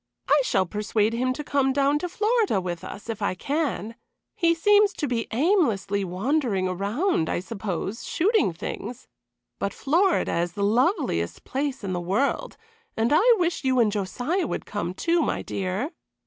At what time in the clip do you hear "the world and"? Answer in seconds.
11.93-13.11